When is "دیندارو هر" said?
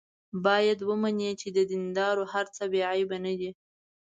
1.71-2.45